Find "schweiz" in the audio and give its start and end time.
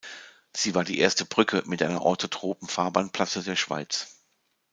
3.55-4.15